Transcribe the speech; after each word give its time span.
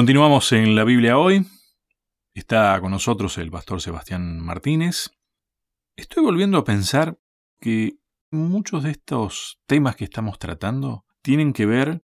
Continuamos 0.00 0.50
en 0.52 0.74
la 0.74 0.84
Biblia 0.84 1.18
hoy. 1.18 1.46
Está 2.32 2.80
con 2.80 2.90
nosotros 2.90 3.36
el 3.36 3.50
pastor 3.50 3.82
Sebastián 3.82 4.40
Martínez. 4.40 5.10
Estoy 5.94 6.22
volviendo 6.22 6.56
a 6.56 6.64
pensar 6.64 7.18
que 7.60 7.98
muchos 8.30 8.82
de 8.82 8.92
estos 8.92 9.60
temas 9.66 9.96
que 9.96 10.04
estamos 10.04 10.38
tratando 10.38 11.04
tienen 11.20 11.52
que 11.52 11.66
ver 11.66 12.02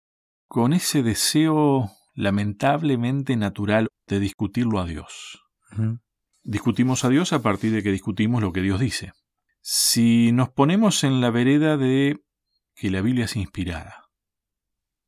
con 0.49 0.73
ese 0.73 1.03
deseo 1.03 1.89
lamentablemente 2.13 3.37
natural 3.37 3.87
de 4.07 4.19
discutirlo 4.19 4.81
a 4.81 4.85
Dios. 4.85 5.45
Discutimos 6.43 7.05
a 7.05 7.09
Dios 7.09 7.31
a 7.31 7.41
partir 7.41 7.71
de 7.71 7.81
que 7.81 7.93
discutimos 7.93 8.41
lo 8.41 8.51
que 8.51 8.61
Dios 8.61 8.81
dice. 8.81 9.13
Si 9.61 10.33
nos 10.33 10.49
ponemos 10.49 11.05
en 11.05 11.21
la 11.21 11.29
vereda 11.29 11.77
de 11.77 12.21
que 12.75 12.91
la 12.91 12.99
Biblia 12.99 13.23
es 13.23 13.37
inspirada, 13.37 14.09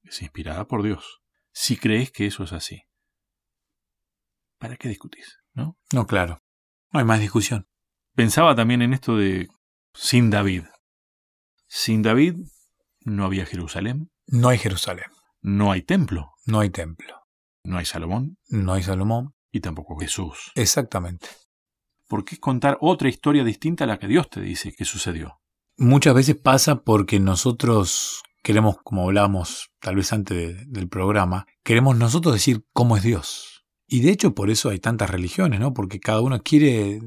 es 0.04 0.22
inspirada 0.22 0.70
por 0.70 0.84
Dios, 0.84 1.22
si 1.60 1.76
crees 1.76 2.12
que 2.12 2.28
eso 2.28 2.44
es 2.44 2.54
así. 2.54 2.84
¿Para 4.60 4.78
qué 4.78 4.90
discutís? 4.90 5.40
¿No? 5.56 5.76
No, 5.92 6.06
claro. 6.06 6.44
No 6.92 7.00
hay 7.00 7.06
más 7.06 7.20
discusión. 7.20 7.68
Pensaba 8.14 8.56
también 8.56 8.84
en 8.84 8.94
esto 8.94 9.18
de 9.18 9.48
sin 9.92 10.30
David. 10.30 10.66
Sin 11.66 12.04
David 12.04 12.36
no 13.02 13.26
había 13.26 13.48
Jerusalén. 13.48 14.12
No 14.28 14.50
hay 14.50 14.60
Jerusalén. 14.60 15.08
No 15.42 15.72
hay 15.72 15.82
templo. 15.82 16.34
No 16.46 16.60
hay 16.60 16.70
templo. 16.70 17.24
No 17.64 17.80
hay 17.80 17.86
Salomón. 17.86 18.38
No 18.50 18.74
hay 18.74 18.84
Salomón. 18.84 19.34
Y 19.52 19.60
tampoco 19.60 19.98
Jesús. 19.98 20.52
Exactamente. 20.54 21.28
¿Por 22.08 22.24
qué 22.24 22.38
contar 22.38 22.78
otra 22.82 23.10
historia 23.10 23.44
distinta 23.44 23.86
a 23.86 23.88
la 23.88 23.98
que 23.98 24.08
Dios 24.08 24.30
te 24.30 24.42
dice 24.42 24.74
que 24.74 24.86
sucedió? 24.86 25.42
Muchas 25.76 26.14
veces 26.14 26.36
pasa 26.36 26.84
porque 26.84 27.20
nosotros 27.20 28.22
queremos, 28.48 28.78
como 28.82 29.04
hablábamos 29.04 29.72
tal 29.82 29.98
vez 29.98 30.14
antes 30.14 30.72
del 30.72 30.88
programa, 30.88 31.48
queremos 31.66 31.98
nosotros 31.98 32.34
decir 32.34 32.64
cómo 32.72 32.96
es 32.96 33.04
Dios. 33.04 33.66
Y 33.90 34.00
de 34.00 34.12
hecho 34.12 34.34
por 34.36 34.50
eso 34.50 34.70
hay 34.70 34.80
tantas 34.80 35.10
religiones, 35.10 35.60
¿no? 35.60 35.74
Porque 35.74 36.00
cada 36.00 36.22
uno 36.22 36.42
quiere 36.42 37.02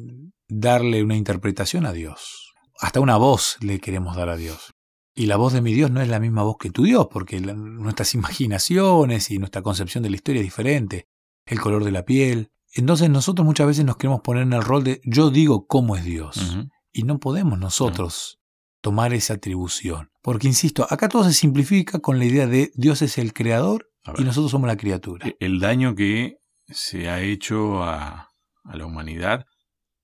darle 0.50 1.02
una 1.02 1.16
interpretación 1.16 1.86
a 1.86 1.94
Dios. 1.94 2.52
Hasta 2.78 3.00
una 3.00 3.16
voz 3.16 3.56
le 3.62 3.80
queremos 3.80 4.16
dar 4.16 4.28
a 4.28 4.36
Dios. 4.36 4.74
Y 5.14 5.27
la 5.27 5.38
voz 5.38 5.55
de 5.55 5.62
mi 5.62 5.72
Dios 5.72 5.91
no 5.91 6.02
es 6.02 6.08
la 6.08 6.20
misma 6.20 6.42
voz 6.42 6.56
que 6.61 6.68
tu 6.68 6.83
Dios, 6.83 7.08
porque 7.11 7.41
nuestras 7.41 8.12
imaginaciones 8.20 9.30
y 9.30 9.38
nuestra 9.38 9.62
concepción 9.62 10.02
de 10.02 10.11
la 10.11 10.16
historia 10.16 10.41
es 10.41 10.46
diferente. 10.46 11.08
El 11.46 11.58
color 11.58 11.84
de 11.84 11.92
la 11.92 12.05
piel. 12.05 12.50
Entonces 12.74 13.08
nosotros 13.08 13.46
muchas 13.46 13.66
veces 13.66 13.86
nos 13.86 13.96
queremos 13.96 14.20
poner 14.20 14.42
en 14.42 14.52
el 14.52 14.62
rol 14.62 14.84
de 14.84 15.00
yo 15.05 15.30
digo 15.30 15.66
cómo 15.66 15.96
es 15.96 16.05
Dios. 16.05 16.58
Y 16.92 17.05
no 17.05 17.18
podemos 17.18 17.58
nosotros 17.58 18.39
tomar 18.81 19.12
esa 19.12 19.34
atribución. 19.34 20.11
Porque, 20.23 20.48
insisto, 20.48 20.86
acá 20.89 21.09
todo 21.09 21.25
se 21.25 21.33
simplifica 21.33 22.00
con 22.00 22.19
la 22.19 22.25
idea 22.25 22.47
de 22.47 22.70
Dios 22.75 23.03
es 23.03 23.19
el 23.19 23.33
creador 23.33 23.91
y 24.19 24.25
nosotros 24.25 24.50
somos 24.50 24.69
la 24.69 24.77
criatura. 24.77 25.27
E-, 25.27 25.36
el 25.41 25.61
daño 25.61 25.95
que 25.95 26.39
se 26.69 27.08
ha 27.08 27.20
hecho 27.20 27.83
a, 27.83 28.28
la 28.64 28.86
humanidad 28.86 29.47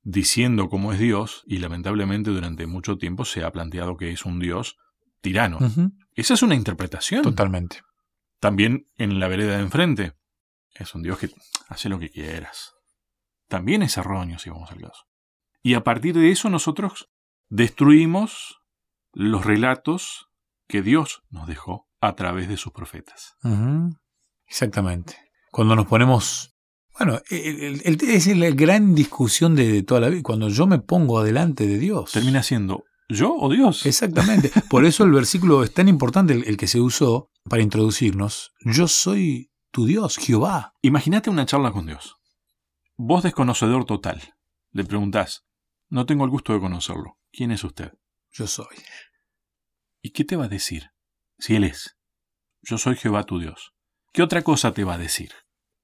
diciendo 0.02 0.68
cómo 0.68 0.92
es 0.92 0.98
Dios 0.98 1.42
y 1.46 1.58
lamentablemente 1.58 2.30
durante 2.30 2.66
mucho 2.66 2.96
tiempo 2.96 3.24
se 3.24 3.44
ha 3.44 3.52
planteado 3.52 3.96
que 3.96 4.10
es 4.10 4.24
un 4.24 4.38
Dios 4.38 4.76
tirano. 5.20 5.58
Esa 6.14 6.34
es 6.34 6.42
una 6.42 6.54
interpretación. 6.54 7.22
Totalmente. 7.22 7.80
También 8.40 8.86
en 8.96 9.20
la 9.20 9.28
vereda 9.28 9.56
de 9.56 9.62
enfrente. 9.62 10.14
Es 10.74 10.94
un 10.94 11.02
Dios 11.02 11.18
que 11.18 11.30
hace 11.68 11.88
lo 11.88 11.98
que 11.98 12.10
quieras. 12.10 12.74
También 13.48 13.82
es 13.82 13.96
erróneo 13.96 14.38
si 14.38 14.50
vamos 14.50 14.70
al 14.70 14.80
caso. 14.80 15.04
Y 15.62 15.74
a 15.74 15.84
partir 15.84 16.14
de 16.14 16.30
eso 16.30 16.50
nosotros 16.50 17.08
destruimos 17.48 18.55
los 19.16 19.46
relatos 19.46 20.28
que 20.68 20.82
Dios 20.82 21.22
nos 21.30 21.46
dejó 21.46 21.88
a 22.02 22.14
través 22.16 22.48
de 22.48 22.58
sus 22.58 22.72
profetas. 22.72 23.34
Exactamente. 24.46 25.16
Cuando 25.50 25.74
nos 25.74 25.86
ponemos... 25.86 26.54
Bueno, 26.98 27.20
es 27.30 28.26
la 28.36 28.50
gran 28.50 28.94
discusión 28.94 29.54
de, 29.54 29.82
toda 29.82 30.02
la 30.02 30.08
vida. 30.10 30.22
Cuando 30.22 30.50
yo 30.50 30.66
me 30.66 30.80
pongo 30.80 31.18
adelante 31.18 31.66
de 31.66 31.78
Dios. 31.78 32.12
Termina 32.12 32.42
siendo 32.42 32.84
yo 33.08 33.34
o 33.34 33.50
Dios. 33.50 33.86
Exactamente. 33.86 34.50
Por 34.68 34.84
eso 34.84 35.04
el 35.04 35.12
versículo 35.12 35.62
es 35.62 35.72
tan 35.72 35.88
importante, 35.88 36.34
el, 36.34 36.56
que 36.58 36.66
se 36.66 36.80
usó 36.80 37.30
para 37.48 37.62
introducirnos. 37.62 38.52
Yo 38.60 38.86
soy 38.86 39.50
tu 39.70 39.86
Dios, 39.86 40.18
Jehová. 40.18 40.74
Imagínate 40.82 41.30
una 41.30 41.46
charla 41.46 41.72
con 41.72 41.86
Dios. 41.86 42.16
Vos 42.96 43.22
desconocedor 43.22 43.86
total. 43.86 44.34
Le 44.72 44.84
preguntás, 44.84 45.46
no 45.88 46.04
tengo 46.04 46.24
el 46.24 46.30
gusto 46.30 46.52
de 46.52 46.60
conocerlo. 46.60 47.18
¿Quién 47.32 47.50
es 47.50 47.64
usted? 47.64 47.92
Yo 48.36 48.46
soy. 48.46 48.76
¿Y 50.06 50.10
qué 50.10 50.24
te 50.24 50.36
va 50.36 50.44
a 50.44 50.48
decir? 50.48 50.90
Si 51.36 51.56
Él 51.56 51.64
es. 51.64 51.96
Yo 52.62 52.78
soy 52.78 52.94
Jehová 52.94 53.24
tu 53.24 53.40
Dios. 53.40 53.72
¿Qué 54.12 54.22
otra 54.22 54.42
cosa 54.42 54.72
te 54.72 54.84
va 54.84 54.94
a 54.94 54.98
decir? 54.98 55.32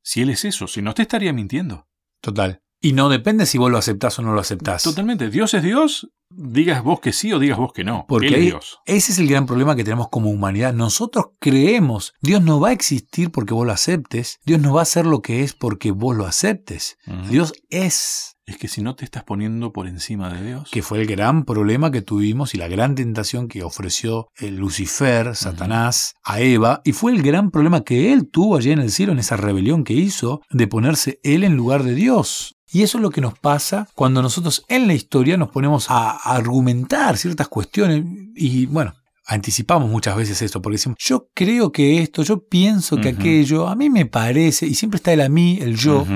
Si 0.00 0.22
Él 0.22 0.30
es 0.30 0.44
eso, 0.44 0.68
si 0.68 0.80
no 0.80 0.94
te 0.94 1.02
estaría 1.02 1.32
mintiendo. 1.32 1.88
Total. 2.20 2.62
Y 2.80 2.92
no 2.92 3.08
depende 3.08 3.46
si 3.46 3.58
vos 3.58 3.68
lo 3.68 3.78
aceptás 3.78 4.20
o 4.20 4.22
no 4.22 4.32
lo 4.32 4.40
aceptás. 4.40 4.84
Totalmente. 4.84 5.28
Dios 5.28 5.54
es 5.54 5.64
Dios, 5.64 6.08
digas 6.36 6.82
vos 6.82 7.00
que 7.00 7.12
sí 7.12 7.32
o 7.32 7.38
digas 7.38 7.58
vos 7.58 7.72
que 7.72 7.84
no. 7.84 8.06
Porque 8.08 8.28
Él 8.28 8.34
es 8.34 8.40
Dios. 8.40 8.78
ese 8.86 9.12
es 9.12 9.18
el 9.18 9.28
gran 9.28 9.46
problema 9.46 9.76
que 9.76 9.84
tenemos 9.84 10.08
como 10.08 10.30
humanidad. 10.30 10.72
Nosotros 10.72 11.26
creemos, 11.38 12.14
Dios 12.20 12.42
no 12.42 12.60
va 12.60 12.70
a 12.70 12.72
existir 12.72 13.30
porque 13.30 13.54
vos 13.54 13.66
lo 13.66 13.72
aceptes, 13.72 14.38
Dios 14.44 14.60
no 14.60 14.74
va 14.74 14.82
a 14.82 14.86
ser 14.86 15.06
lo 15.06 15.22
que 15.22 15.42
es 15.42 15.52
porque 15.54 15.90
vos 15.90 16.16
lo 16.16 16.26
aceptes. 16.26 16.96
Dios 17.28 17.52
es 17.70 18.32
es 18.44 18.56
que 18.56 18.68
si 18.68 18.82
no 18.82 18.96
te 18.96 19.04
estás 19.04 19.22
poniendo 19.24 19.72
por 19.72 19.86
encima 19.86 20.32
de 20.32 20.44
Dios. 20.44 20.68
Que 20.70 20.82
fue 20.82 21.00
el 21.00 21.06
gran 21.06 21.44
problema 21.44 21.90
que 21.90 22.02
tuvimos 22.02 22.54
y 22.54 22.58
la 22.58 22.68
gran 22.68 22.94
tentación 22.94 23.48
que 23.48 23.62
ofreció 23.62 24.28
el 24.36 24.56
Lucifer, 24.56 25.36
Satanás, 25.36 26.14
a 26.24 26.40
Eva, 26.40 26.82
y 26.84 26.92
fue 26.92 27.12
el 27.12 27.22
gran 27.22 27.50
problema 27.50 27.82
que 27.84 28.12
él 28.12 28.28
tuvo 28.28 28.56
allí 28.56 28.72
en 28.72 28.80
el 28.80 28.90
cielo, 28.90 29.12
en 29.12 29.20
esa 29.20 29.36
rebelión 29.36 29.84
que 29.84 29.94
hizo, 29.94 30.42
de 30.50 30.66
ponerse 30.66 31.20
él 31.22 31.44
en 31.44 31.56
lugar 31.56 31.84
de 31.84 31.94
Dios. 31.94 32.56
Y 32.72 32.82
eso 32.82 32.98
es 32.98 33.02
lo 33.02 33.10
que 33.10 33.20
nos 33.20 33.38
pasa 33.38 33.86
cuando 33.94 34.22
nosotros 34.22 34.64
en 34.68 34.86
la 34.86 34.94
historia 34.94 35.36
nos 35.36 35.50
ponemos 35.50 35.90
a 35.90 36.10
argumentar 36.10 37.18
ciertas 37.18 37.48
cuestiones 37.48 38.04
y 38.34 38.64
bueno, 38.66 38.94
anticipamos 39.26 39.90
muchas 39.90 40.16
veces 40.16 40.40
esto, 40.42 40.60
porque 40.62 40.74
decimos, 40.74 40.96
yo 40.98 41.28
creo 41.34 41.70
que 41.70 42.02
esto, 42.02 42.22
yo 42.22 42.46
pienso 42.46 42.96
que 42.96 43.10
aquello, 43.10 43.68
a 43.68 43.76
mí 43.76 43.90
me 43.90 44.06
parece, 44.06 44.66
y 44.66 44.74
siempre 44.74 44.96
está 44.96 45.12
el 45.12 45.20
a 45.20 45.28
mí, 45.28 45.58
el 45.60 45.76
yo, 45.76 46.06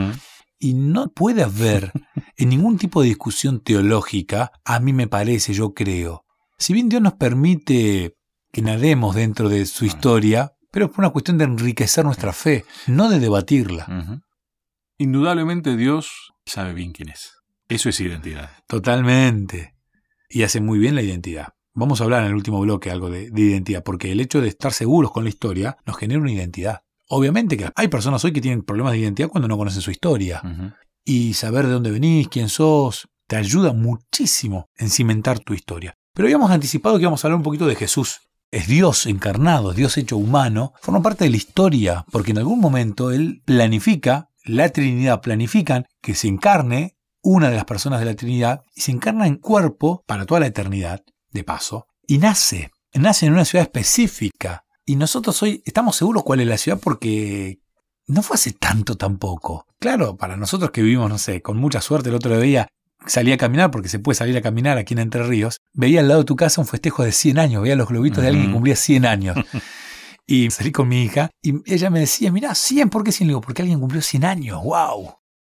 y 0.59 0.75
no 0.75 1.09
puede 1.09 1.43
haber 1.43 1.93
en 2.37 2.49
ningún 2.49 2.78
tipo 2.78 3.03
de 3.03 3.09
discusión 3.09 3.61
teológica, 3.61 4.53
a 4.65 4.81
mí 4.81 4.93
me 4.93 5.06
parece, 5.06 5.53
yo 5.53 5.75
creo. 5.75 6.25
Si 6.59 6.73
bien 6.73 6.88
Dios 6.88 7.03
nos 7.03 7.15
permite 7.15 8.15
que 8.50 8.62
nademos 8.62 9.15
dentro 9.15 9.49
de 9.49 9.67
su 9.67 9.84
historia, 9.84 10.53
pero 10.71 10.87
es 10.87 10.91
por 10.91 11.00
una 11.00 11.12
cuestión 11.12 11.38
de 11.38 11.44
enriquecer 11.44 12.05
nuestra 12.05 12.33
fe, 12.33 12.65
no 12.87 13.11
de 13.11 13.21
debatirla. 13.21 14.23
Indudablemente 14.99 15.77
Dios 15.77 16.33
sabe 16.46 16.72
bien 16.72 16.92
quién 16.92 17.10
es. 17.10 17.32
Eso 17.68 17.88
es 17.88 18.00
identidad. 18.00 18.50
Totalmente. 18.66 19.74
Y 20.28 20.44
hace 20.44 20.60
muy 20.60 20.78
bien 20.78 20.94
la 20.94 21.02
identidad. 21.02 21.48
Vamos 21.74 22.00
a 22.00 22.04
hablar 22.04 22.22
en 22.22 22.28
el 22.28 22.34
último 22.34 22.60
bloque 22.60 22.90
algo 22.90 23.10
de, 23.10 23.30
de 23.30 23.42
identidad, 23.42 23.82
porque 23.82 24.10
el 24.12 24.20
hecho 24.20 24.40
de 24.40 24.48
estar 24.48 24.72
seguros 24.72 25.10
con 25.10 25.24
la 25.24 25.30
historia 25.30 25.76
nos 25.84 25.98
genera 25.98 26.20
una 26.20 26.32
identidad. 26.32 26.82
Obviamente 27.08 27.56
que 27.56 27.70
hay 27.74 27.88
personas 27.88 28.24
hoy 28.24 28.32
que 28.32 28.40
tienen 28.40 28.62
problemas 28.62 28.92
de 28.92 29.00
identidad 29.00 29.28
cuando 29.28 29.48
no 29.48 29.56
conocen 29.56 29.82
su 29.82 29.90
historia. 29.90 30.42
Y 31.04 31.34
saber 31.34 31.66
de 31.66 31.72
dónde 31.72 31.90
venís, 31.90 32.28
quién 32.28 32.48
sos, 32.48 33.08
te 33.26 33.36
ayuda 33.36 33.72
muchísimo 33.72 34.70
en 34.76 34.90
cimentar 34.90 35.38
tu 35.38 35.54
historia. 35.54 35.96
Pero 36.12 36.26
habíamos 36.26 36.50
anticipado 36.50 36.96
que 36.96 37.02
íbamos 37.02 37.24
a 37.24 37.28
hablar 37.28 37.36
un 37.36 37.44
poquito 37.44 37.66
de 37.66 37.76
Jesús. 37.76 38.20
Es 38.50 38.66
Dios 38.66 39.06
encarnado, 39.06 39.72
Dios 39.72 39.96
hecho 39.98 40.16
humano, 40.16 40.72
forma 40.80 41.02
parte 41.02 41.24
de 41.24 41.30
la 41.30 41.36
historia, 41.36 42.04
porque 42.10 42.30
en 42.30 42.38
algún 42.38 42.60
momento 42.60 43.10
Él 43.10 43.42
planifica, 43.44 44.30
la 44.46 44.68
Trinidad 44.70 45.20
planifican 45.20 45.87
que 46.00 46.14
se 46.14 46.28
encarne 46.28 46.96
una 47.22 47.50
de 47.50 47.56
las 47.56 47.64
personas 47.64 48.00
de 48.00 48.06
la 48.06 48.14
Trinidad 48.14 48.62
y 48.75 48.81
se 48.81 48.93
encarna 48.93 49.26
en 49.26 49.37
cuerpo 49.37 50.04
para 50.06 50.25
toda 50.25 50.40
la 50.40 50.46
eternidad, 50.46 51.02
de 51.31 51.44
paso, 51.44 51.87
y 52.06 52.19
nace. 52.19 52.70
Nace 52.94 53.26
en 53.26 53.32
una 53.32 53.44
ciudad 53.44 53.64
específica, 53.64 54.64
y 54.87 54.96
nosotros 54.96 55.43
hoy 55.43 55.62
estamos 55.66 55.96
seguros 55.96 56.22
cuál 56.22 56.40
es 56.40 56.46
la 56.46 56.56
ciudad 56.56 56.78
porque 56.81 57.58
no 58.06 58.22
fue 58.22 58.37
hace 58.37 58.52
tanto 58.52 58.96
tampoco. 58.96 59.66
Claro, 59.81 60.16
para 60.16 60.37
nosotros 60.37 60.70
que 60.70 60.81
vivimos, 60.81 61.10
no 61.10 61.19
sé, 61.19 61.42
con 61.42 61.56
mucha 61.56 61.81
suerte, 61.81 62.08
el 62.08 62.14
otro 62.14 62.38
día 62.38 62.69
salí 63.04 63.32
a 63.32 63.37
caminar, 63.37 63.72
porque 63.72 63.88
se 63.88 63.99
puede 63.99 64.16
salir 64.16 64.37
a 64.37 64.42
caminar 64.42 64.78
aquí 64.78 64.94
en 64.94 65.00
Entre 65.00 65.25
Ríos, 65.25 65.58
veía 65.72 66.00
al 66.00 66.08
lado 66.08 66.20
de 66.20 66.26
tu 66.26 66.37
casa 66.37 66.60
un 66.60 66.69
festejo 66.69 67.02
de 67.02 67.10
100 67.10 67.38
años, 67.38 67.62
veía 67.62 67.75
los 67.75 67.88
globitos 67.88 68.22
de 68.22 68.28
alguien 68.28 68.46
que 68.46 68.52
cumplía 68.52 68.76
100 68.76 69.06
años. 69.06 69.37
y 70.26 70.50
salí 70.50 70.73
con 70.73 70.88
mi 70.88 71.02
hija 71.02 71.31
y 71.43 71.55
ella 71.73 71.90
me 71.90 72.00
decía, 72.00 72.32
mira, 72.32 72.55
100, 72.55 72.90
¿por 72.90 73.05
qué 73.05 73.12
100? 73.12 73.28
Le 73.28 73.31
digo, 73.31 73.40
porque 73.40 73.62
alguien 73.62 73.81
cumplió 73.81 74.02
100 74.02 74.25
años, 74.25 74.62
wow. 74.62 75.14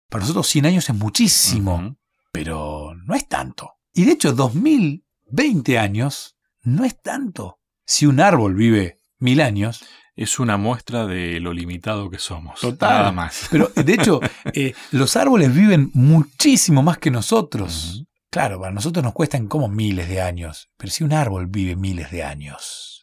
Para 0.09 0.23
nosotros 0.23 0.49
100 0.49 0.67
años 0.67 0.89
es 0.89 0.95
muchísimo, 0.95 1.97
pero 2.33 2.95
no 3.07 3.15
es 3.15 3.29
tanto. 3.29 3.75
Y 3.93 4.05
de 4.05 4.13
hecho, 4.13 4.33
2020 4.33 5.79
años 5.79 6.37
no 6.63 6.85
es 6.85 7.01
tanto. 7.01 7.59
Si 7.85 8.07
un 8.07 8.21
árbol 8.21 8.55
vive 8.55 9.01
mil 9.21 9.41
años. 9.41 9.85
Es 10.17 10.39
una 10.39 10.57
muestra 10.57 11.07
de 11.07 11.41
lo 11.41 11.53
limitado 11.53 12.11
que 12.11 12.19
somos. 12.19 12.61
Total. 12.61 12.91
Nada 12.91 13.13
más. 13.13 13.47
Pero 13.51 13.69
de 13.69 13.95
hecho, 13.95 14.21
eh, 14.53 14.75
los 14.91 15.17
árboles 15.17 15.55
viven 15.55 15.91
muchísimo 15.95 16.83
más 16.83 16.99
que 16.99 17.11
nosotros. 17.11 18.05
Claro, 18.31 18.61
para 18.61 18.73
nosotros 18.73 19.05
nos 19.05 19.15
cuestan 19.15 19.47
como 19.47 19.69
miles 19.69 20.09
de 20.09 20.21
años. 20.21 20.69
Pero 20.77 20.91
si 20.91 21.05
un 21.05 21.13
árbol 21.13 21.47
vive 21.47 21.77
miles 21.77 22.11
de 22.11 22.25
años. 22.25 23.00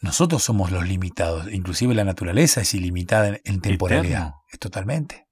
Nosotros 0.00 0.42
somos 0.42 0.70
los 0.70 0.86
limitados, 0.86 1.52
inclusive 1.52 1.94
la 1.94 2.04
naturaleza 2.04 2.60
es 2.60 2.74
ilimitada 2.74 3.38
en, 3.44 3.60
temporalidad. 3.60 4.20
Eterno. 4.20 4.42
Es 4.52 4.58
totalmente. 4.58 5.28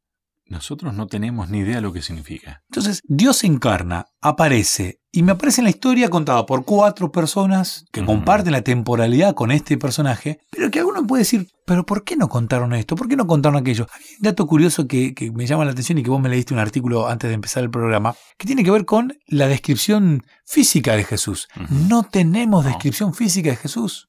Nosotros 0.49 0.95
no 0.95 1.09
tenemos 1.09 1.51
ni 1.51 1.59
idea 1.59 1.81
lo 1.81 1.93
que 1.93 2.03
significa. 2.03 2.63
Entonces, 2.71 3.03
Dios 3.05 3.39
se 3.39 3.49
encarna, 3.49 4.07
aparece, 4.21 5.01
y 5.11 5.25
me 5.25 5.33
aparece 5.33 5.61
en 5.61 5.65
la 5.65 5.71
historia 5.71 6.09
contada 6.09 6.47
por 6.47 6.65
cuatro 6.65 7.11
personas 7.11 7.85
que 7.91 8.05
comparten 8.05 8.53
la 8.53 8.63
temporalidad 8.63 9.35
con 9.35 9.51
este 9.51 9.77
personaje, 9.77 10.39
pero 10.51 10.71
que 10.71 10.79
alguno 10.79 11.05
puede 11.05 11.23
decir, 11.23 11.49
pero 11.65 11.85
¿por 11.85 12.05
qué 12.05 12.17
no 12.17 12.29
contaron 12.29 12.75
esto? 12.75 12.95
¿Por 12.95 13.09
qué 13.09 13.17
no 13.17 13.27
contaron 13.27 13.59
aquello? 13.59 13.89
Hay 13.93 14.03
un 14.19 14.23
dato 14.23 14.47
curioso 14.47 14.87
que, 14.87 15.15
que 15.15 15.33
me 15.33 15.47
llama 15.47 15.65
la 15.65 15.73
atención 15.73 15.99
y 15.99 16.05
que 16.05 16.11
vos 16.11 16.21
me 16.21 16.29
leíste 16.29 16.55
un 16.55 16.61
artículo 16.61 17.09
antes 17.09 17.27
de 17.29 17.35
empezar 17.35 17.65
el 17.65 17.71
programa, 17.71 18.15
que 18.39 18.47
tiene 18.47 18.63
que 18.63 18.71
ver 18.71 18.85
con 18.85 19.19
la 19.27 19.49
descripción 19.49 20.23
física 20.45 20.95
de 20.95 21.03
Jesús. 21.03 21.49
No 21.71 22.05
tenemos 22.05 22.65
No. 22.65 22.71
descripción 22.71 23.15
física 23.15 23.51
de 23.51 23.57
Jesús. 23.57 24.09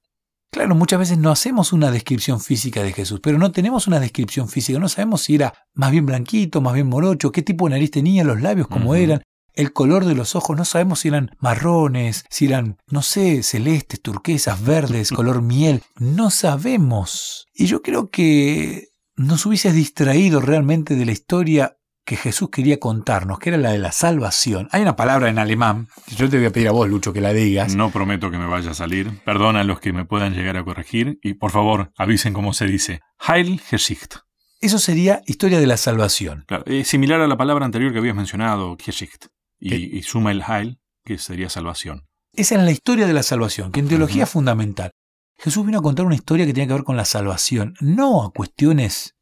Claro, 0.51 0.75
muchas 0.75 0.99
veces 0.99 1.17
no 1.17 1.29
hacemos 1.29 1.73
una 1.73 1.91
descripción 1.91 2.39
física 2.39 2.81
de 2.81 2.93
Jesús, 2.93 3.19
pero 3.21 3.37
no 3.37 3.51
tenemos 3.51 3.87
una 3.87 3.99
descripción 3.99 4.47
física. 4.47 4.79
No 4.79 4.89
sabemos 4.89 5.21
si 5.23 5.35
era 5.35 5.53
más 5.73 5.91
bien 5.91 6.05
blanquito, 6.05 6.61
más 6.61 6.73
bien 6.73 6.87
morocho, 6.87 7.31
qué 7.31 7.41
tipo 7.41 7.65
de 7.65 7.71
nariz 7.71 7.91
tenía, 7.91 8.23
los 8.23 8.41
labios 8.41 8.67
cómo 8.67 8.95
eran, 8.95 9.21
el 9.53 9.73
color 9.73 10.05
de 10.05 10.15
los 10.15 10.35
ojos. 10.35 10.55
No 10.55 10.63
sabemos 10.63 10.99
si 10.99 11.09
eran 11.09 11.31
marrones, 11.39 12.25
si 12.29 12.45
eran, 12.45 12.77
no 12.89 13.01
sé, 13.01 13.43
celestes, 13.43 14.01
turquesas, 14.01 14.63
verdes, 14.63 15.11
color 15.11 15.41
miel. 15.41 15.83
No 15.99 16.29
sabemos. 16.29 17.47
Y 17.53 17.65
yo 17.65 17.81
creo 17.81 18.09
que 18.09 18.89
nos 19.17 19.45
hubiese 19.45 19.73
distraído 19.73 20.39
realmente 20.39 20.95
de 20.95 21.05
la 21.05 21.11
historia 21.11 21.76
que 22.07 22.15
Jesús 22.15 22.49
quería 22.49 22.79
contarnos, 22.79 23.37
que 23.37 23.49
era 23.49 23.57
la 23.57 23.71
de 23.71 23.79
la 23.79 23.91
salvación. 23.91 24.69
Hay 24.71 24.81
una 24.81 24.95
palabra 24.95 25.27
en 25.27 25.39
alemán, 25.39 25.89
yo 26.07 26.29
te 26.29 26.37
voy 26.37 26.45
a 26.45 26.51
pedir 26.51 26.69
a 26.69 26.71
vos, 26.71 26.87
Lucho, 26.87 27.11
que 27.11 27.19
la 27.19 27.33
digas. 27.33 27.75
No 27.75 27.91
prometo 27.91 28.31
que 28.31 28.37
me 28.37 28.45
vaya 28.45 28.71
a 28.71 28.73
salir. 28.73 29.19
Perdona 29.25 29.59
a 29.59 29.63
los 29.65 29.81
que 29.81 29.91
me 29.91 30.05
puedan 30.05 30.33
llegar 30.33 30.55
a 30.55 30.63
corregir 30.63 31.19
y 31.21 31.33
por 31.33 31.51
favor 31.51 31.91
avisen 31.97 32.31
cómo 32.31 32.53
se 32.53 32.65
dice. 32.65 33.01
Heilgeschichte. 33.27 34.19
Eso 34.61 34.79
sería 34.79 35.21
historia 35.25 35.59
de 35.59 35.67
la 35.67 35.75
salvación. 35.75 36.45
Claro, 36.47 36.63
es 36.65 36.87
similar 36.87 37.19
a 37.19 37.27
la 37.27 37.35
palabra 37.35 37.65
anterior 37.65 37.91
que 37.91 37.99
habías 37.99 38.15
mencionado, 38.15 38.77
Geschichte. 38.79 39.27
¿Qué? 39.59 39.75
Y, 39.75 39.97
y 39.97 40.03
suma 40.03 40.31
el 40.31 40.43
Heil, 40.47 40.79
que 41.03 41.17
sería 41.17 41.49
salvación. 41.49 42.07
Esa 42.31 42.55
es 42.55 42.63
la 42.63 42.71
historia 42.71 43.05
de 43.05 43.13
la 43.13 43.23
salvación, 43.23 43.73
que 43.73 43.81
en 43.81 43.89
teología 43.89 44.23
es 44.23 44.29
fundamental. 44.29 44.91
Jesús 45.37 45.65
vino 45.65 45.79
a 45.79 45.83
contar 45.83 46.05
una 46.05 46.15
historia 46.15 46.45
que 46.45 46.53
tiene 46.53 46.69
que 46.69 46.73
ver 46.73 46.85
con 46.85 46.95
la 46.95 47.03
salvación, 47.03 47.75
no 47.81 48.23
a 48.23 48.31
cuestiones 48.31 49.16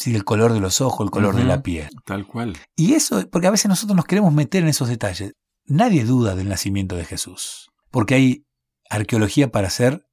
si 0.00 0.12
del 0.12 0.24
color 0.24 0.54
de 0.54 0.60
los 0.60 0.80
ojos, 0.80 1.04
el 1.04 1.10
color 1.10 1.36
de 1.36 1.44
la 1.44 1.62
piel. 1.62 1.90
Tal 2.06 2.26
cual. 2.26 2.56
Y 2.74 2.94
eso, 2.94 3.28
porque 3.30 3.48
a 3.48 3.50
veces 3.50 3.68
nosotros 3.68 3.94
nos 3.94 4.06
queremos 4.06 4.32
meter 4.32 4.62
en 4.62 4.68
esos 4.68 4.88
detalles. 4.88 5.34
Nadie 5.66 6.04
duda 6.04 6.34
del 6.34 6.48
nacimiento 6.48 6.96
de 6.96 7.04
Jesús, 7.04 7.70
porque 7.90 8.14
hay 8.14 8.46
arqueología 8.88 9.52
para 9.52 9.68
hacer 9.68 10.06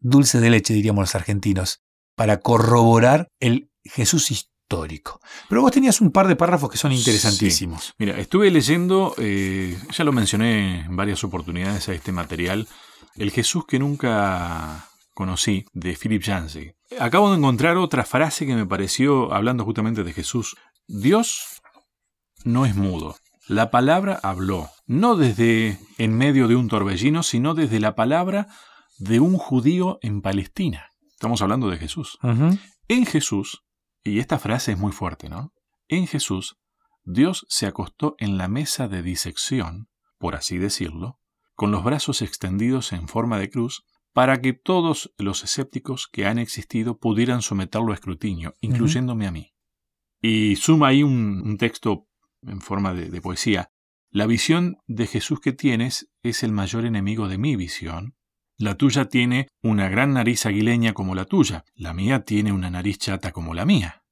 dulce 0.00 0.40
de 0.40 0.48
leche, 0.48 0.72
diríamos 0.72 1.02
los 1.02 1.14
argentinos, 1.14 1.82
para 2.16 2.40
corroborar 2.40 3.28
el 3.38 3.70
Jesús 3.84 4.30
histórico. 4.30 5.20
Pero 5.50 5.60
vos 5.60 5.72
tenías 5.72 6.00
un 6.00 6.10
par 6.10 6.26
de 6.26 6.36
párrafos 6.36 6.70
que 6.70 6.78
son 6.78 6.92
interesantísimos. 6.92 7.92
Mira, 7.98 8.18
estuve 8.18 8.50
leyendo, 8.50 9.14
eh, 9.18 9.78
ya 9.92 10.04
lo 10.04 10.12
mencioné 10.12 10.86
en 10.86 10.96
varias 10.96 11.22
oportunidades 11.22 11.86
a 11.90 11.92
este 11.92 12.12
material, 12.12 12.66
El 13.14 13.30
Jesús 13.30 13.64
que 13.66 13.78
nunca 13.78 14.88
conocí, 15.14 15.64
de 15.72 15.96
Philip 15.96 16.22
Yancey. 16.22 16.74
Acabo 16.98 17.30
de 17.30 17.38
encontrar 17.38 17.76
otra 17.76 18.04
frase 18.04 18.46
que 18.46 18.54
me 18.54 18.66
pareció, 18.66 19.32
hablando 19.32 19.64
justamente 19.64 20.04
de 20.04 20.12
Jesús, 20.12 20.56
Dios 20.86 21.62
no 22.44 22.66
es 22.66 22.76
mudo. 22.76 23.16
La 23.46 23.70
palabra 23.70 24.18
habló, 24.22 24.70
no 24.86 25.16
desde 25.16 25.78
en 25.98 26.16
medio 26.16 26.48
de 26.48 26.56
un 26.56 26.68
torbellino, 26.68 27.22
sino 27.22 27.54
desde 27.54 27.80
la 27.80 27.94
palabra 27.94 28.48
de 28.98 29.20
un 29.20 29.36
judío 29.36 29.98
en 30.02 30.22
Palestina. 30.22 30.90
Estamos 31.12 31.42
hablando 31.42 31.68
de 31.70 31.78
Jesús. 31.78 32.18
En 32.88 33.06
Jesús, 33.06 33.62
y 34.02 34.18
esta 34.18 34.38
frase 34.38 34.72
es 34.72 34.78
muy 34.78 34.92
fuerte, 34.92 35.28
¿no? 35.28 35.52
En 35.88 36.06
Jesús, 36.06 36.56
Dios 37.04 37.46
se 37.48 37.66
acostó 37.66 38.14
en 38.18 38.38
la 38.38 38.48
mesa 38.48 38.88
de 38.88 39.02
disección, 39.02 39.88
por 40.18 40.34
así 40.36 40.58
decirlo, 40.58 41.18
con 41.54 41.70
los 41.70 41.84
brazos 41.84 42.22
extendidos 42.22 42.92
en 42.92 43.08
forma 43.08 43.38
de 43.38 43.50
cruz, 43.50 43.84
para 44.14 44.40
que 44.40 44.52
todos 44.52 45.12
los 45.18 45.42
escépticos 45.42 46.08
que 46.10 46.24
han 46.24 46.38
existido 46.38 46.98
pudieran 46.98 47.42
someterlo 47.42 47.90
a 47.90 47.96
escrutinio, 47.96 48.54
incluyéndome 48.60 49.26
a 49.26 49.32
mí. 49.32 49.52
Y 50.22 50.54
suma 50.56 50.88
ahí 50.88 51.02
un, 51.02 51.42
un 51.44 51.58
texto 51.58 52.06
en 52.42 52.60
forma 52.60 52.94
de, 52.94 53.10
de 53.10 53.20
poesía. 53.20 53.70
La 54.10 54.26
visión 54.26 54.78
de 54.86 55.08
Jesús 55.08 55.40
que 55.40 55.52
tienes 55.52 56.08
es 56.22 56.44
el 56.44 56.52
mayor 56.52 56.86
enemigo 56.86 57.26
de 57.26 57.38
mi 57.38 57.56
visión. 57.56 58.14
La 58.56 58.76
tuya 58.76 59.06
tiene 59.06 59.48
una 59.62 59.88
gran 59.88 60.14
nariz 60.14 60.46
aguileña 60.46 60.92
como 60.92 61.16
la 61.16 61.24
tuya, 61.24 61.64
la 61.74 61.92
mía 61.92 62.24
tiene 62.24 62.52
una 62.52 62.70
nariz 62.70 62.98
chata 62.98 63.32
como 63.32 63.52
la 63.52 63.64
mía. 63.64 64.04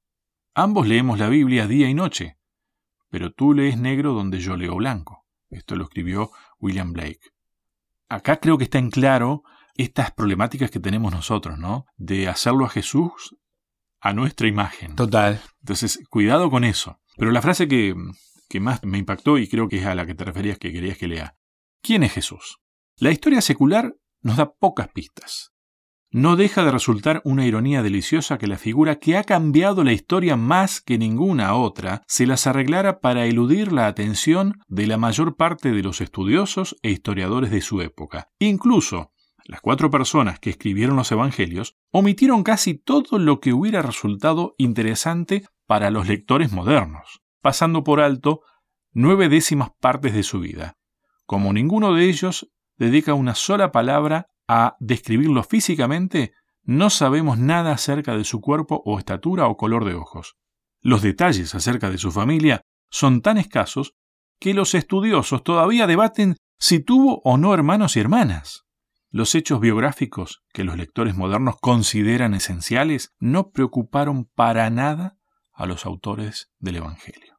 Ambos 0.53 0.89
leemos 0.89 1.21
la 1.21 1.29
Biblia 1.29 1.69
día 1.69 1.89
y 1.89 1.95
noche, 1.95 2.39
pero 3.09 3.33
tú 3.33 3.55
lees 3.55 3.79
negro 3.79 4.15
donde 4.15 4.41
yo 4.41 4.57
leo 4.57 4.75
blanco. 4.75 5.27
Esto 5.49 5.77
lo 5.77 5.85
escribió 5.85 6.33
William 6.59 6.93
Blake. 6.93 7.31
Acá 8.09 8.39
creo 8.39 8.59
que 8.59 8.65
está 8.65 8.79
en 8.79 8.91
claro 8.91 9.45
estas 9.77 10.13
problemáticas 10.13 10.71
que 10.71 10.81
tenemos 10.81 11.13
nosotros, 11.13 11.59
¿no? 11.59 11.87
De 11.97 12.29
hacerlo 12.29 12.65
a 12.65 12.71
Jesús 12.71 13.37
a 14.01 14.13
nuestra 14.13 14.49
imagen. 14.49 14.97
Total. 14.97 15.41
Entonces, 15.61 16.01
cuidado 16.11 16.51
con 16.51 16.65
eso. 16.65 16.99
Pero 17.17 17.31
la 17.31 17.43
frase 17.43 17.69
que, 17.69 17.95
que 18.49 18.61
más 18.61 18.83
me 18.85 18.99
impactó 18.99 19.39
y 19.39 19.49
creo 19.49 19.69
que 19.69 19.79
es 19.79 19.87
a 19.87 19.95
la 19.95 20.07
que 20.07 20.15
te 20.15 20.25
referías 20.25 20.59
que 20.59 20.73
querías 20.73 20.99
que 20.99 21.09
lea. 21.09 21.37
¿Quién 21.81 22.03
es 22.03 22.13
Jesús? 22.13 22.59
La 22.97 23.11
historia 23.11 23.41
secular 23.41 23.95
nos 24.21 24.37
da 24.37 24.53
pocas 24.53 24.89
pistas. 24.89 25.53
No 26.15 26.37
deja 26.37 26.63
de 26.63 26.71
resultar 26.71 27.23
una 27.25 27.47
ironía 27.47 27.83
deliciosa 27.83 28.37
que 28.37 28.47
la 28.47 28.59
figura 28.59 28.97
que 28.97 29.17
ha 29.17 29.25
cambiado 29.25 29.83
la 29.83 29.95
historia 29.95 30.37
más 30.37 30.83
que 30.83 30.99
ninguna 30.99 31.55
otra 31.55 32.03
se 32.07 32.27
las 32.27 32.47
arreglara 32.47 33.01
para 33.01 33.25
eludir 33.25 33.73
la 33.73 33.87
atención 33.87 34.61
de 34.69 34.87
la 34.87 34.99
mayor 34.99 35.37
parte 35.37 35.73
de 35.73 35.83
los 35.83 36.03
estudiosos 36.03 36.77
e 36.83 36.91
historiadores 36.91 37.51
de 37.51 37.63
su 37.63 37.81
época. 37.81 38.29
Incluso 38.39 39.12
las 39.45 39.61
cuatro 39.61 39.91
personas 39.91 40.39
que 40.39 40.51
escribieron 40.51 40.97
los 40.97 41.11
evangelios 41.13 41.77
omitieron 41.91 42.43
casi 42.43 42.75
todo 42.75 43.19
lo 43.19 43.41
que 43.41 43.53
hubiera 43.53 43.83
resultado 43.83 44.55
interesante 44.59 45.45
para 45.67 45.91
los 45.91 46.09
lectores 46.09 46.53
modernos, 46.53 47.23
pasando 47.41 47.85
por 47.85 48.01
alto 48.01 48.43
nueve 48.93 49.29
décimas 49.29 49.71
partes 49.81 50.15
de 50.15 50.23
su 50.23 50.41
vida. 50.41 50.75
Como 51.27 51.53
ninguno 51.53 51.95
de 51.95 52.09
ellos 52.09 52.51
dedica 52.77 53.15
una 53.15 53.35
sola 53.35 53.73
palabra 53.73 54.29
a 54.49 54.77
describirlo 54.81 55.43
físicamente, 55.43 56.33
no 56.63 56.91
sabemos 56.91 57.39
nada 57.39 57.73
acerca 57.73 58.17
de 58.17 58.25
su 58.25 58.41
cuerpo 58.41 58.83
o 58.85 58.99
estatura 58.99 59.47
o 59.47 59.57
color 59.57 59.85
de 59.85 59.95
ojos. 59.95 60.37
Los 60.81 61.03
detalles 61.03 61.55
acerca 61.55 61.91
de 61.91 61.99
su 61.99 62.13
familia 62.13 62.63
son 62.91 63.23
tan 63.23 63.39
escasos 63.39 63.95
que 64.39 64.55
los 64.55 64.75
estudiosos 64.75 65.43
todavía 65.43 65.87
debaten 65.87 66.37
si 66.59 66.81
tuvo 66.81 67.21
o 67.25 67.39
no 67.39 67.55
hermanos 67.55 67.97
y 67.97 68.01
hermanas. 68.01 68.65
Los 69.15 69.35
hechos 69.35 69.61
biográficos 69.61 70.43
que 70.55 70.65
los 70.65 70.77
lectores 70.79 71.15
modernos 71.15 71.57
consideran 71.61 72.33
esenciales 72.33 73.13
no 73.21 73.51
preocuparon 73.51 74.25
para 74.25 74.69
nada 74.71 75.19
a 75.53 75.67
los 75.67 75.85
autores 75.85 76.51
del 76.59 76.77
Evangelio. 76.77 77.39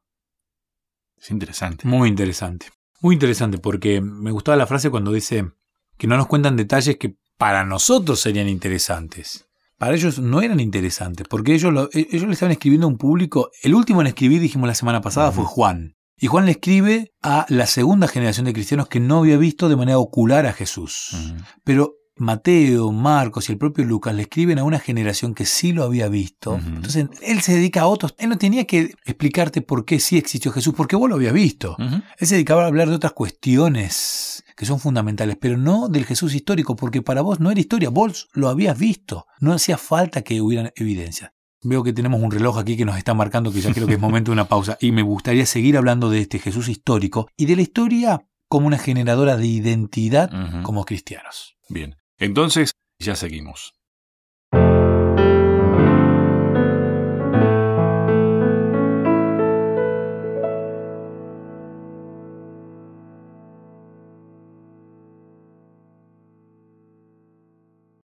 Es 1.16 1.32
interesante. 1.32 1.86
Muy 1.86 2.08
interesante. 2.08 2.68
Muy 3.00 3.14
interesante 3.14 3.58
porque 3.58 4.00
me 4.00 4.30
gustaba 4.30 4.56
la 4.56 4.68
frase 4.68 4.88
cuando 4.88 5.10
dice 5.12 5.50
que 5.98 6.06
no 6.06 6.16
nos 6.16 6.28
cuentan 6.28 6.56
detalles 6.56 6.96
que 6.96 7.16
para 7.38 7.64
nosotros 7.64 8.20
serían 8.20 8.48
interesantes. 8.48 9.48
Para 9.76 9.94
ellos 9.96 10.20
no 10.20 10.40
eran 10.40 10.60
interesantes, 10.60 11.26
porque 11.28 11.54
ellos, 11.54 11.72
lo- 11.72 11.88
ellos 11.92 12.22
le 12.22 12.32
estaban 12.32 12.52
escribiendo 12.52 12.86
a 12.86 12.90
un 12.90 12.98
público. 12.98 13.50
El 13.62 13.74
último 13.74 14.00
en 14.00 14.06
escribir, 14.06 14.40
dijimos 14.40 14.68
la 14.68 14.74
semana 14.76 15.00
pasada, 15.00 15.32
fue. 15.32 15.44
Juan. 15.44 15.96
Y 16.18 16.28
Juan 16.28 16.46
le 16.46 16.52
escribe 16.52 17.12
a 17.22 17.46
la 17.48 17.66
segunda 17.66 18.08
generación 18.08 18.46
de 18.46 18.52
cristianos 18.52 18.88
que 18.88 19.00
no 19.00 19.18
había 19.18 19.36
visto 19.36 19.68
de 19.68 19.76
manera 19.76 19.98
ocular 19.98 20.46
a 20.46 20.52
Jesús. 20.52 21.34
Pero 21.64 21.96
Mateo, 22.16 22.92
Marcos 22.92 23.48
y 23.48 23.52
el 23.52 23.58
propio 23.58 23.84
Lucas 23.84 24.14
le 24.14 24.22
escriben 24.22 24.60
a 24.60 24.64
una 24.64 24.78
generación 24.78 25.34
que 25.34 25.46
sí 25.46 25.72
lo 25.72 25.82
había 25.82 26.08
visto. 26.08 26.54
Entonces 26.54 27.08
él 27.22 27.40
se 27.40 27.54
dedica 27.54 27.82
a 27.82 27.86
otros. 27.86 28.14
Él 28.18 28.28
no 28.28 28.38
tenía 28.38 28.64
que 28.66 28.94
explicarte 29.04 29.62
por 29.62 29.84
qué 29.84 29.98
sí 29.98 30.16
existió 30.16 30.52
Jesús, 30.52 30.74
porque 30.76 30.96
vos 30.96 31.08
lo 31.08 31.16
habías 31.16 31.32
visto. 31.32 31.76
Él 31.78 32.26
se 32.26 32.36
dedicaba 32.36 32.64
a 32.64 32.68
hablar 32.68 32.88
de 32.88 32.94
otras 32.94 33.12
cuestiones 33.12 34.44
que 34.56 34.66
son 34.66 34.78
fundamentales, 34.78 35.36
pero 35.40 35.56
no 35.56 35.88
del 35.88 36.04
Jesús 36.04 36.34
histórico, 36.34 36.76
porque 36.76 37.02
para 37.02 37.22
vos 37.22 37.40
no 37.40 37.50
era 37.50 37.60
historia, 37.60 37.90
vos 37.90 38.28
lo 38.32 38.48
habías 38.48 38.78
visto. 38.78 39.26
No 39.40 39.52
hacía 39.52 39.76
falta 39.76 40.22
que 40.22 40.40
hubieran 40.40 40.70
evidencia. 40.76 41.34
Veo 41.64 41.82
que 41.82 41.92
tenemos 41.92 42.20
un 42.20 42.30
reloj 42.30 42.58
aquí 42.58 42.76
que 42.76 42.84
nos 42.84 42.96
está 42.98 43.14
marcando 43.14 43.50
que 43.50 43.60
ya 43.60 43.72
creo 43.72 43.86
que 43.86 43.94
es 43.94 44.00
momento 44.00 44.30
de 44.30 44.34
una 44.34 44.48
pausa 44.48 44.76
y 44.80 44.92
me 44.92 45.02
gustaría 45.02 45.46
seguir 45.46 45.76
hablando 45.78 46.10
de 46.10 46.20
este 46.20 46.38
Jesús 46.38 46.68
histórico 46.68 47.28
y 47.36 47.46
de 47.46 47.56
la 47.56 47.62
historia 47.62 48.26
como 48.48 48.66
una 48.66 48.78
generadora 48.78 49.36
de 49.36 49.46
identidad 49.46 50.30
como 50.62 50.84
cristianos. 50.84 51.56
Bien. 51.68 51.96
Entonces, 52.18 52.72
ya 52.98 53.16
seguimos. 53.16 53.72